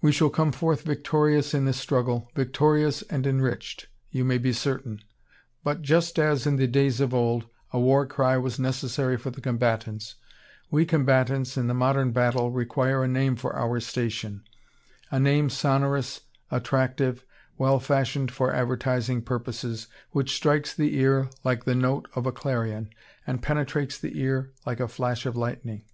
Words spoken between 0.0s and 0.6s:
We shall come